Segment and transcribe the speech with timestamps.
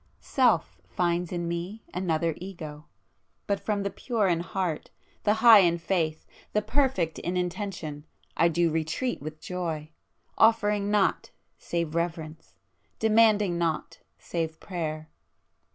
[0.19, 4.89] Self finds in me another Ego;—but from the pure in heart,
[5.21, 9.91] the high in faith, the perfect in intention, I do retreat with joy,
[10.39, 11.29] offering naught
[11.59, 12.55] save reverence,
[12.97, 15.11] demanding naught save prayer!